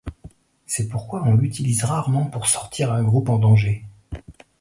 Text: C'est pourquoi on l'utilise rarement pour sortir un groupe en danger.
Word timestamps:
C'est 0.65 0.87
pourquoi 0.87 1.21
on 1.27 1.35
l'utilise 1.35 1.83
rarement 1.83 2.25
pour 2.25 2.47
sortir 2.47 2.91
un 2.91 3.03
groupe 3.03 3.29
en 3.29 3.37
danger. 3.37 3.85